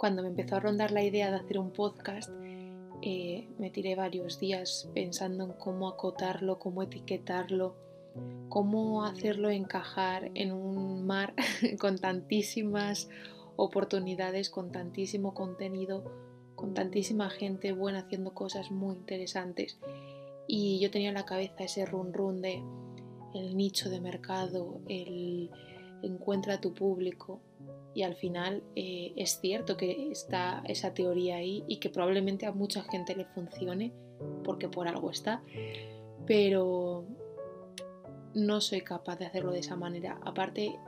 cuando 0.00 0.22
me 0.22 0.28
empezó 0.28 0.56
a 0.56 0.60
rondar 0.60 0.92
la 0.92 1.02
idea 1.02 1.30
de 1.30 1.36
hacer 1.36 1.58
un 1.58 1.72
podcast, 1.72 2.30
eh, 3.02 3.46
me 3.58 3.68
tiré 3.68 3.94
varios 3.96 4.40
días 4.40 4.88
pensando 4.94 5.44
en 5.44 5.52
cómo 5.52 5.90
acotarlo, 5.90 6.58
cómo 6.58 6.82
etiquetarlo, 6.82 7.76
cómo 8.48 9.04
hacerlo 9.04 9.50
encajar 9.50 10.30
en 10.32 10.52
un 10.52 11.06
mar 11.06 11.34
con 11.78 11.98
tantísimas 11.98 13.10
oportunidades, 13.56 14.48
con 14.48 14.72
tantísimo 14.72 15.34
contenido, 15.34 16.10
con 16.54 16.72
tantísima 16.72 17.28
gente 17.28 17.72
buena 17.72 17.98
haciendo 17.98 18.32
cosas 18.32 18.70
muy 18.70 18.96
interesantes. 18.96 19.78
Y 20.46 20.80
yo 20.80 20.90
tenía 20.90 21.10
en 21.10 21.14
la 21.16 21.26
cabeza 21.26 21.64
ese 21.64 21.84
run 21.84 22.14
run 22.14 22.40
de 22.40 22.64
el 23.34 23.54
nicho 23.54 23.90
de 23.90 24.00
mercado, 24.00 24.80
el 24.88 25.50
encuentra 26.02 26.54
a 26.54 26.60
tu 26.60 26.74
público, 26.74 27.40
y 27.94 28.02
al 28.02 28.14
final 28.14 28.62
eh, 28.76 29.12
es 29.16 29.40
cierto 29.40 29.76
que 29.76 30.10
está 30.10 30.62
esa 30.66 30.94
teoría 30.94 31.36
ahí 31.36 31.64
y 31.66 31.78
que 31.78 31.90
probablemente 31.90 32.46
a 32.46 32.52
mucha 32.52 32.82
gente 32.84 33.16
le 33.16 33.24
funcione 33.24 33.92
porque 34.44 34.68
por 34.68 34.86
algo 34.86 35.10
está, 35.10 35.42
pero 36.26 37.04
no 38.34 38.60
soy 38.60 38.82
capaz 38.82 39.18
de 39.18 39.26
hacerlo 39.26 39.50
de 39.50 39.58
esa 39.58 39.76
manera. 39.76 40.20
Aparte, 40.24 40.78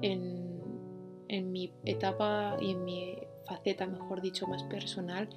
en, 0.00 0.60
en 1.28 1.52
mi 1.52 1.72
etapa 1.84 2.56
y 2.60 2.70
en 2.70 2.84
mi 2.84 3.18
faceta, 3.46 3.86
mejor 3.86 4.22
dicho, 4.22 4.46
más 4.46 4.62
personal, 4.64 5.28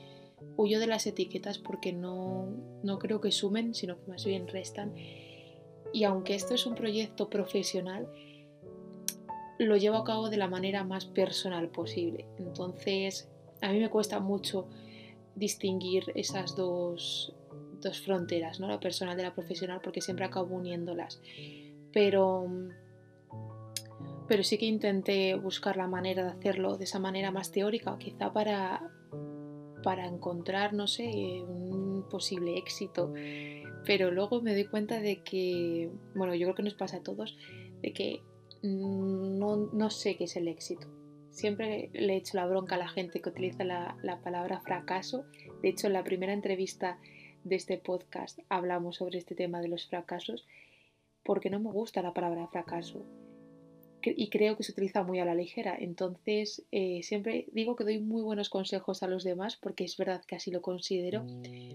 huyo 0.55 0.79
de 0.79 0.87
las 0.87 1.05
etiquetas 1.05 1.57
porque 1.57 1.91
no, 1.91 2.47
no 2.81 2.97
creo 2.97 3.19
que 3.19 3.31
sumen, 3.31 3.73
sino 3.73 3.99
que 3.99 4.09
más 4.09 4.23
bien 4.23 4.47
restan. 4.47 4.93
Y 5.91 6.03
aunque 6.03 6.35
esto 6.35 6.53
es 6.53 6.65
un 6.65 6.75
proyecto 6.75 7.29
profesional, 7.29 8.07
lo 9.59 9.75
llevo 9.75 9.97
a 9.97 10.03
cabo 10.05 10.29
de 10.29 10.37
la 10.37 10.47
manera 10.47 10.83
más 10.83 11.05
personal 11.05 11.67
posible. 11.69 12.25
Entonces, 12.37 13.29
a 13.61 13.71
mí 13.71 13.79
me 13.79 13.89
cuesta 13.89 14.19
mucho 14.19 14.67
distinguir 15.35 16.11
esas 16.15 16.55
dos, 16.55 17.35
fronteras, 18.05 18.59
¿no? 18.59 18.67
la 18.67 18.79
personal 18.79 19.15
de 19.15 19.23
la 19.23 19.33
profesional, 19.33 19.81
porque 19.83 20.01
siempre 20.01 20.25
acabo 20.25 20.55
uniéndolas. 20.55 21.21
Pero, 21.91 22.47
pero 24.27 24.43
sí 24.43 24.57
que 24.57 24.65
intenté 24.65 25.35
buscar 25.35 25.75
la 25.75 25.87
manera 25.87 26.23
de 26.23 26.31
hacerlo 26.31 26.77
de 26.77 26.85
esa 26.85 26.99
manera 26.99 27.31
más 27.31 27.51
teórica, 27.51 27.97
quizá 27.97 28.31
para, 28.31 28.91
para 29.83 30.07
encontrar, 30.07 30.73
no 30.73 30.87
sé, 30.87 31.09
un 31.45 32.05
posible 32.09 32.57
éxito. 32.57 33.13
Pero 33.85 34.11
luego 34.11 34.41
me 34.41 34.53
doy 34.53 34.65
cuenta 34.65 35.01
de 35.01 35.21
que, 35.21 35.91
bueno, 36.15 36.33
yo 36.35 36.47
creo 36.47 36.55
que 36.55 36.63
nos 36.63 36.75
pasa 36.75 36.97
a 36.97 37.03
todos, 37.03 37.37
de 37.81 37.93
que 37.93 38.21
no, 38.61 39.55
no, 39.71 39.89
sé 39.89 40.15
qué 40.17 40.25
es 40.25 40.35
el 40.35 40.47
éxito. 40.47 40.87
Siempre 41.31 41.89
le 41.93 42.13
he 42.13 42.17
hecho 42.17 42.37
la 42.37 42.45
bronca 42.45 42.75
a 42.75 42.79
la 42.79 42.87
gente 42.87 43.21
que 43.21 43.29
utiliza 43.29 43.63
la, 43.63 43.97
la 44.03 44.21
palabra 44.21 44.59
fracaso. 44.61 45.25
De 45.61 45.69
hecho, 45.69 45.87
en 45.87 45.93
la 45.93 46.03
primera 46.03 46.33
entrevista 46.33 46.99
de 47.43 47.55
este 47.55 47.77
podcast 47.77 48.39
hablamos 48.49 48.97
sobre 48.97 49.17
este 49.17 49.35
tema 49.35 49.61
de 49.61 49.69
los 49.69 49.87
fracasos 49.87 50.45
porque 51.23 51.49
no 51.49 51.59
me 51.59 51.71
gusta 51.71 52.01
la 52.01 52.13
palabra 52.13 52.47
fracaso 52.47 53.05
y 54.03 54.29
creo 54.29 54.55
que 54.55 54.63
se 54.63 54.71
utiliza 54.71 55.03
muy 55.03 55.19
a 55.19 55.25
la 55.25 55.35
ligera. 55.35 55.75
Entonces, 55.77 56.63
eh, 56.71 57.01
siempre 57.03 57.47
digo 57.51 57.75
que 57.75 57.83
doy 57.83 57.99
muy 57.99 58.21
buenos 58.21 58.49
consejos 58.49 59.03
a 59.03 59.07
los 59.07 59.23
demás 59.23 59.57
porque 59.57 59.83
es 59.83 59.97
verdad 59.97 60.23
que 60.25 60.35
así 60.35 60.51
lo 60.51 60.61
considero, 60.61 61.25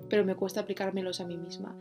pero 0.08 0.24
me 0.24 0.34
cuesta 0.34 0.60
aplicármelos 0.60 1.20
a 1.20 1.26
mí 1.26 1.36
misma. 1.36 1.78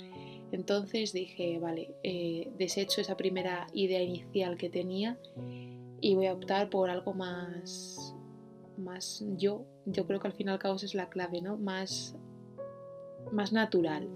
Entonces 0.54 1.14
dije, 1.14 1.58
vale, 1.58 1.96
eh, 2.04 2.48
desecho 2.60 3.02
esa 3.02 3.18
primera 3.18 3.66
idea 3.74 4.04
inicial 4.04 4.56
que 4.56 4.70
tenía 4.70 5.18
y 6.00 6.14
voy 6.14 6.28
a 6.28 6.34
optar 6.34 6.70
por 6.70 6.92
algo 6.92 7.16
más, 7.16 8.14
más 8.78 9.26
yo. 9.36 9.66
Yo 9.88 10.06
creo 10.06 10.20
que 10.20 10.28
al 10.28 10.34
fin 10.34 10.50
y 10.50 10.52
al 10.52 10.60
cabo 10.60 10.76
es 10.76 10.94
la 10.94 11.10
clave, 11.10 11.42
¿no? 11.42 11.58
Más, 11.58 12.16
más 13.32 13.52
natural. 13.52 14.08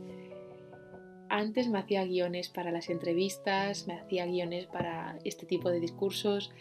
Antes 1.27 1.69
me 1.69 1.79
hacía 1.79 2.05
guiones 2.05 2.49
para 2.49 2.69
las 2.71 2.91
entrevistas, 2.91 3.87
me 3.87 3.95
hacía 3.95 4.27
guiones 4.27 4.67
para 4.67 5.17
este 5.23 5.47
tipo 5.47 5.71
de 5.71 5.79
discursos 5.79 6.51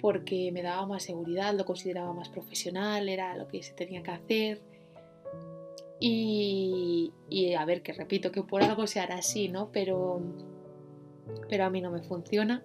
porque 0.00 0.50
me 0.50 0.62
daba 0.62 0.86
más 0.86 1.02
seguridad, 1.02 1.52
lo 1.52 1.66
consideraba 1.66 2.14
más 2.14 2.30
profesional, 2.30 3.10
era 3.10 3.36
lo 3.36 3.48
que 3.48 3.62
se 3.62 3.74
tenía 3.74 4.02
que 4.02 4.12
hacer 4.12 4.62
y, 6.06 7.54
a 7.54 7.64
ver, 7.64 7.82
que 7.82 7.92
repito 7.92 8.30
que 8.30 8.42
por 8.42 8.62
algo 8.62 8.86
se 8.86 9.00
hará 9.00 9.16
así, 9.16 9.48
¿no? 9.48 9.70
Pero, 9.72 10.20
pero 11.48 11.64
a 11.64 11.70
mí 11.70 11.80
no 11.80 11.90
me 11.90 12.02
funciona 12.02 12.62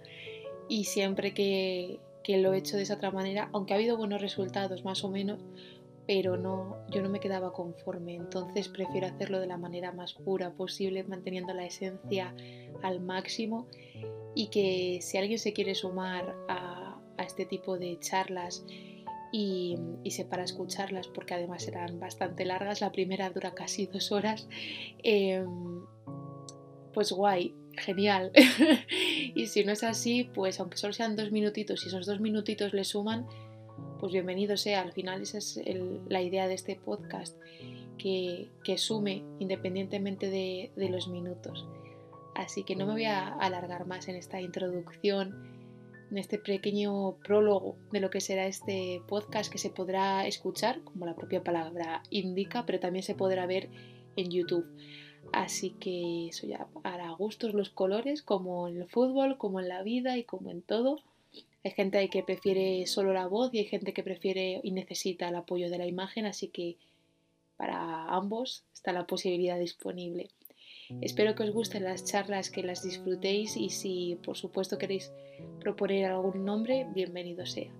y 0.68 0.84
siempre 0.84 1.34
que, 1.34 2.00
que 2.24 2.38
lo 2.38 2.54
he 2.54 2.58
hecho 2.58 2.76
de 2.76 2.84
esa 2.84 2.96
otra 2.96 3.12
manera, 3.12 3.50
aunque 3.54 3.74
ha 3.74 3.78
habido 3.78 3.98
buenos 3.98 4.22
resultados 4.22 4.84
más 4.84 5.04
o 5.04 5.10
menos, 5.10 5.40
pero 6.06 6.38
no, 6.38 6.78
yo 6.90 7.02
no 7.02 7.10
me 7.10 7.20
quedaba 7.20 7.54
conforme. 7.54 8.16
Entonces 8.16 8.68
prefiero 8.68 9.08
hacerlo 9.08 9.40
de 9.40 9.48
la 9.48 9.58
manera 9.58 9.92
más 9.92 10.14
pura 10.14 10.52
posible, 10.52 11.04
manteniendo 11.04 11.54
la 11.54 11.66
esencia 11.66 12.36
al 12.82 13.00
máximo 13.00 13.68
y 14.36 14.48
que 14.48 15.00
si 15.02 15.18
alguien 15.18 15.40
se 15.40 15.54
quiere 15.54 15.76
sumar 15.76 16.36
a, 16.50 17.00
a 17.18 17.24
este 17.24 17.46
tipo 17.46 17.78
de 17.78 17.98
charlas 18.00 18.66
y, 19.32 19.78
y 20.04 20.24
para 20.24 20.44
escucharlas 20.44 21.08
porque 21.08 21.34
además 21.34 21.68
eran 21.68 22.00
bastante 22.00 22.46
largas. 22.46 22.82
La 22.82 22.92
primera 22.92 23.30
dura 23.30 23.54
casi 23.54 23.86
dos 23.86 24.12
horas. 24.12 24.48
Em, 25.04 25.86
pues 26.94 27.12
guay, 27.12 27.56
genial. 27.78 28.32
y 29.36 29.48
si 29.48 29.64
no 29.64 29.72
es 29.72 29.84
así, 29.84 30.30
pues 30.34 30.60
aunque 30.60 30.78
solo 30.78 30.94
sean 30.94 31.16
dos 31.16 31.32
minutitos, 31.32 31.86
y 31.86 31.88
esos 31.88 32.06
dos 32.06 32.20
minutitos 32.20 32.74
le 32.74 32.84
suman, 32.84 33.28
pues 34.00 34.12
bienvenido 34.12 34.58
sea. 34.58 34.82
Al 34.82 34.94
final 34.94 35.22
esa 35.22 35.38
es 35.38 35.60
la 36.08 36.22
idea 36.22 36.48
de 36.48 36.56
este 36.56 36.76
podcast, 36.76 37.38
que, 37.98 38.50
que 38.64 38.78
sume 38.78 39.24
independientemente 39.40 40.30
de, 40.30 40.72
de 40.76 40.90
los 40.90 41.08
minutos. 41.08 41.68
Así 42.36 42.64
que 42.64 42.76
no 42.76 42.86
me 42.86 42.94
voy 42.94 43.06
a 43.06 43.28
alargar 43.28 43.86
más 43.86 44.08
en 44.08 44.16
esta 44.16 44.40
introducción 44.40 45.59
en 46.12 46.18
este 46.18 46.40
pequeño 46.40 47.18
prólogo 47.24 47.76
de 47.92 48.00
lo 48.00 48.10
que 48.10 48.22
será 48.22 48.48
este 48.48 49.02
podcast 49.08 49.52
que 49.52 49.58
se 49.58 49.70
podrá 49.70 50.26
escuchar, 50.26 50.82
como 50.82 51.06
la 51.06 51.16
propia 51.16 51.44
palabra 51.44 52.04
indica, 52.10 52.66
pero 52.66 52.80
también 52.80 53.04
se 53.04 53.16
podrá 53.16 53.46
ver 53.46 53.70
en 54.16 54.32
YouTube. 54.32 54.66
Así 55.32 55.72
que 55.72 56.28
eso 56.30 56.48
ya 56.48 56.68
para 56.82 57.12
gustos 57.12 57.54
los 57.54 57.70
colores, 57.70 58.24
como 58.24 58.68
en 58.68 58.78
el 58.78 58.88
fútbol, 58.88 59.38
como 59.38 59.60
en 59.60 59.68
la 59.68 59.84
vida 59.84 60.18
y 60.18 60.24
como 60.24 60.50
en 60.50 60.62
todo. 60.62 61.00
Hay 61.64 61.72
gente 61.72 62.10
que 62.10 62.24
prefiere 62.24 62.88
solo 62.88 63.14
la 63.14 63.28
voz 63.28 63.54
y 63.54 63.60
hay 63.60 63.66
gente 63.66 63.94
que 63.94 64.02
prefiere 64.02 64.62
y 64.64 64.72
necesita 64.72 65.30
el 65.30 65.36
apoyo 65.36 65.70
de 65.70 65.78
la 65.78 65.86
imagen, 65.86 66.26
así 66.26 66.48
que 66.48 66.78
para 67.58 68.08
ambos 68.08 68.64
está 68.74 68.94
la 68.94 69.06
posibilidad 69.06 69.60
disponible. 69.60 70.30
Espero 71.02 71.36
que 71.36 71.44
os 71.44 71.52
gusten 71.52 71.84
las 71.84 72.04
charlas, 72.04 72.50
que 72.50 72.64
las 72.64 72.84
disfrutéis 72.84 73.56
y 73.56 73.70
si 73.70 74.18
por 74.24 74.36
supuesto 74.36 74.80
queréis 74.80 75.12
proponer 75.60 76.06
algún 76.06 76.44
nombre, 76.44 76.88
bienvenido 76.96 77.46
sea. 77.46 77.72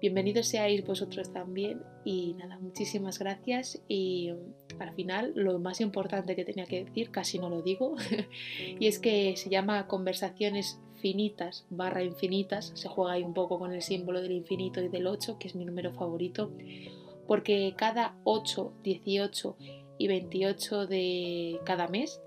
Bienvenidos 0.00 0.48
seáis 0.48 0.84
vosotros 0.84 1.32
también 1.32 1.82
y 2.04 2.34
nada, 2.34 2.58
muchísimas 2.58 3.20
gracias 3.20 3.80
y 3.86 4.32
al 4.80 4.92
final 4.94 5.32
lo 5.36 5.60
más 5.60 5.80
importante 5.80 6.34
que 6.34 6.44
tenía 6.44 6.66
que 6.66 6.84
decir, 6.84 7.10
casi 7.10 7.38
no 7.38 7.48
lo 7.48 7.62
digo, 7.62 7.94
y 8.80 8.88
es 8.88 8.98
que 8.98 9.36
se 9.36 9.48
llama 9.48 9.86
conversaciones 9.86 10.80
finitas 10.96 11.66
barra 11.70 12.02
infinitas, 12.02 12.72
se 12.74 12.88
juega 12.88 13.12
ahí 13.12 13.22
un 13.22 13.32
poco 13.32 13.60
con 13.60 13.72
el 13.72 13.80
símbolo 13.80 14.20
del 14.20 14.32
infinito 14.32 14.82
y 14.82 14.88
del 14.88 15.06
8, 15.06 15.38
que 15.38 15.46
es 15.46 15.54
mi 15.54 15.64
número 15.64 15.92
favorito, 15.92 16.50
porque 17.28 17.74
cada 17.76 18.16
8, 18.24 18.72
18 18.82 19.56
y 19.98 20.08
28 20.08 20.86
de 20.86 21.60
cada 21.64 21.88
mes 21.88 22.20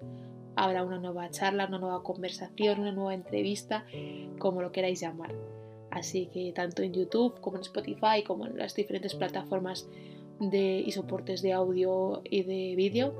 habrá 0.55 0.83
una 0.83 0.97
nueva 0.97 1.29
charla, 1.29 1.67
una 1.67 1.77
nueva 1.77 2.03
conversación, 2.03 2.79
una 2.79 2.91
nueva 2.91 3.13
entrevista, 3.13 3.85
como 4.39 4.61
lo 4.61 4.71
queráis 4.71 4.99
llamar. 4.99 5.33
Así 5.91 6.27
que 6.27 6.51
tanto 6.51 6.81
en 6.81 6.93
YouTube 6.93 7.39
como 7.39 7.57
en 7.57 7.61
Spotify, 7.61 8.23
como 8.25 8.47
en 8.47 8.57
las 8.57 8.73
diferentes 8.73 9.13
plataformas 9.15 9.87
de, 10.39 10.83
y 10.85 10.91
soportes 10.91 11.41
de 11.41 11.53
audio 11.53 12.21
y 12.23 12.43
de 12.43 12.75
vídeo, 12.75 13.13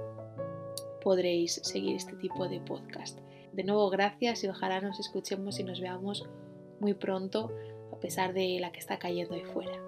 podréis 1.02 1.62
seguir 1.64 1.96
este 1.96 2.16
tipo 2.16 2.48
de 2.48 2.60
podcast. 2.60 3.20
De 3.54 3.64
nuevo, 3.64 3.90
gracias 3.90 4.44
y 4.44 4.48
ojalá 4.48 4.82
nos 4.82 5.00
escuchemos 5.00 5.60
y 5.60 5.64
nos 5.64 5.80
veamos 5.80 6.28
muy 6.80 6.94
pronto, 6.94 7.52
a 7.94 8.00
pesar 8.00 8.34
de 8.34 8.58
la 8.60 8.72
que 8.72 8.80
está 8.80 9.00
cayendo 9.00 9.36
ahí 9.36 9.44
fuera. 9.46 9.87